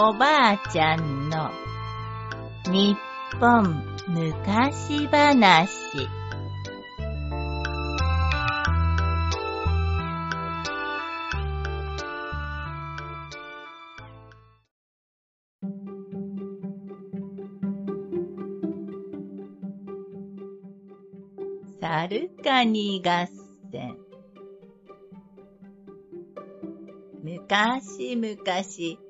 [0.00, 1.50] おばあちゃんの
[2.70, 2.96] 日
[3.40, 5.68] 本昔話。
[21.80, 23.26] サルカニ合
[23.72, 23.96] 戦。
[27.20, 29.07] 昔々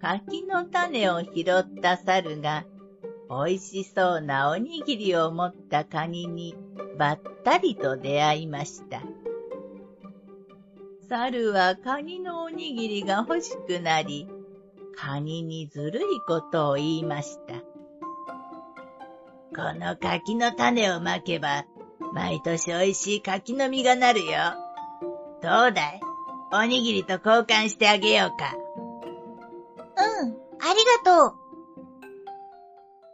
[0.00, 2.64] 柿の種を拾った猿が、
[3.28, 6.54] 美味しそうなおにぎりを持ったカニに
[6.96, 9.02] ばったりと出会いました。
[11.08, 14.28] 猿はカニのおにぎりが欲しくなり、
[14.96, 17.54] カニにずるいことを言いました。
[19.54, 21.64] この柿の種をまけば、
[22.12, 24.38] 毎年美味しい柿の実がなるよ。
[25.42, 26.00] どうだい？
[26.52, 28.54] おにぎりと交換してあげようか。
[29.98, 31.48] うん、ありがとう。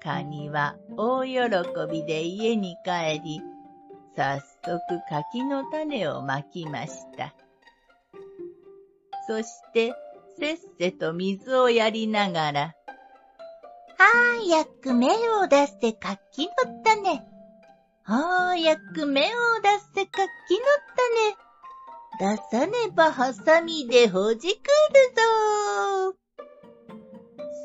[0.03, 1.33] カニは大喜
[1.91, 3.41] びで家に帰り、
[4.15, 7.35] 早速柿の種をまきました。
[9.27, 9.95] そして、
[10.39, 12.75] せっせと水をやりながら、
[13.97, 16.53] 早く芽を出せ柿の
[16.85, 17.23] 種。
[18.03, 20.27] 早く芽を出せ柿の
[22.19, 22.37] 種。
[22.37, 24.55] 出さねばハサミでほじくるぞ。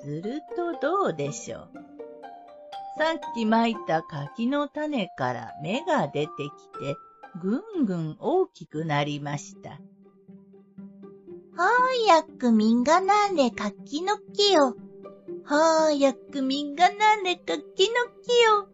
[0.09, 1.69] するとどうでしょう？
[2.97, 6.95] さっきまいた柿の種から芽が出てきて、
[7.39, 9.79] ぐんぐん大きくなりました。
[11.55, 14.75] 早く実がなれ柿の木よ。
[15.43, 17.61] 早く実がなれ柿の
[18.23, 18.67] 木よ。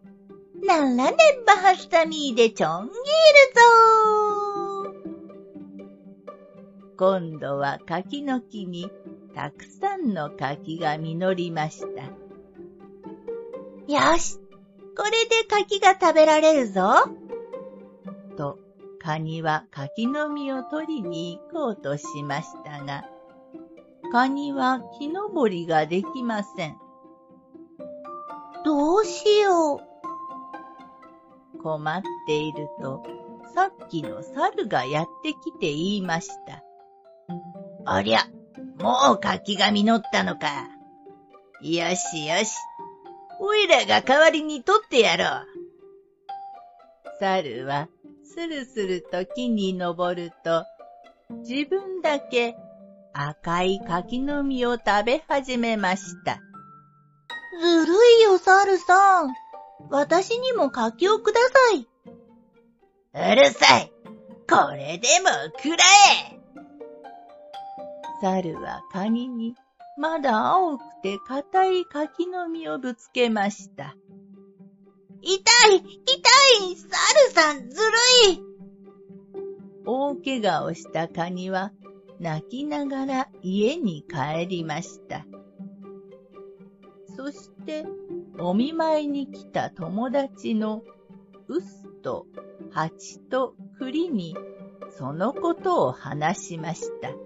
[0.66, 1.14] ならね
[1.46, 2.96] ばハサミでちょん切る
[4.88, 4.94] ぞ
[6.96, 8.90] 今度は柿の木に
[9.36, 12.04] たくさんの柿が実りました。
[13.86, 14.38] よし、
[14.96, 16.82] これで柿が食べられるぞ。
[18.38, 18.58] と、
[18.98, 23.04] カニは柿の実を取りに行こうとしましたが、
[24.10, 26.78] カニは木登りができません。
[28.64, 29.82] どうしよ
[31.58, 31.62] う。
[31.62, 33.02] 困っていると、
[33.54, 36.62] さっきの猿がやってきて言いました。
[37.84, 38.20] ありゃ、
[38.78, 40.48] もう柿が実ったのか。
[41.62, 42.54] よしよし。
[43.40, 45.46] おいらが代わりに取ってやろう。
[47.20, 47.88] 猿は
[48.24, 50.64] スルスルと木に登ると、
[51.46, 52.56] 自分だけ
[53.12, 56.38] 赤い柿の実を食べ始めました。
[57.58, 59.34] ずるいよ、猿さん。
[59.90, 61.88] 私にも柿をください。
[63.32, 63.92] うるさい。
[64.48, 65.84] これでもくら
[66.30, 66.35] え。
[68.20, 69.54] 猿はカニに
[69.98, 73.96] まだ青くて硬い柿の実をぶつけました。
[75.22, 75.32] 痛
[75.72, 75.82] い痛
[76.70, 77.92] い猿さんずる
[78.34, 78.42] い
[79.84, 81.72] 大怪我をしたカニは
[82.20, 85.26] 泣きながら家に帰りました。
[87.16, 87.86] そして
[88.38, 90.82] お見舞いに来た友達の
[91.48, 92.26] ウスと
[92.70, 94.36] ハチと栗に
[94.98, 97.25] そのことを話しました。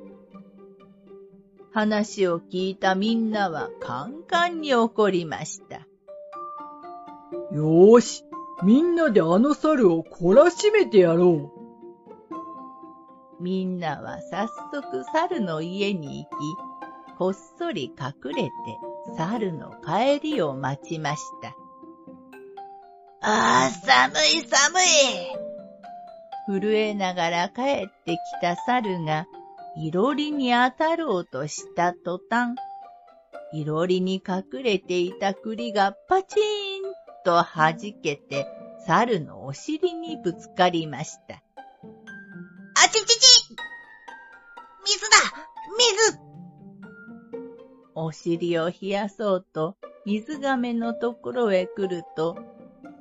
[1.72, 5.86] 話を聞いたみんなはカンカンに怒りました。
[7.53, 8.25] よーし、
[8.62, 11.60] みんなであの猿を懲らしめてやろう。
[13.42, 18.50] みんなは早速猿の家に行き、こっそり隠れて
[19.16, 21.54] 猿の帰りを待ちました。
[23.22, 26.60] ああ、寒い寒い。
[26.60, 29.26] 震えながら帰ってきた猿が
[29.82, 32.54] いろりに当たろうとした途端、
[33.54, 36.93] いろりに隠れていた栗がパチーン
[37.25, 38.46] と弾けて、
[38.87, 41.43] 猿のお尻にぶつかりました。
[42.75, 43.56] あちちち
[44.84, 45.16] 水だ
[45.78, 46.20] 水
[47.94, 52.37] お尻を冷やそうと水亀のところへ来ると、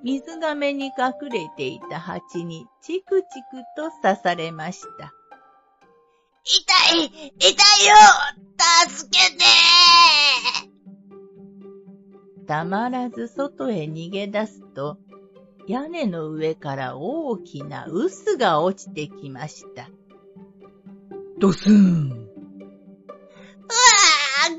[0.01, 5.13] 水亀に隠れていた蜂にチクチクと刺されました。
[6.44, 7.95] 痛い痛いよ
[8.88, 9.44] 助けて
[12.50, 14.97] たまらず外へ逃げ出すと、
[15.68, 19.88] 屋根の上から大きな臼が落ちてきました。
[21.38, 22.09] ドスーン。
[22.09, 22.27] うわ
[24.47, 24.56] あ、ご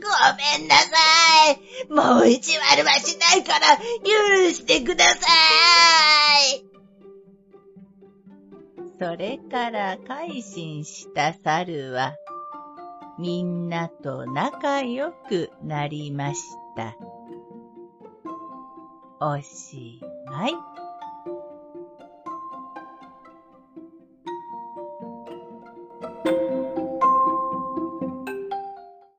[0.61, 1.93] めんなさい。
[1.93, 5.17] もう意地悪はしないから許してくださ
[6.55, 6.70] い。
[9.01, 12.17] それから改心した猿は、
[13.19, 16.41] みんなと仲良くなりまし
[16.77, 16.95] た。
[19.19, 20.53] おしまい。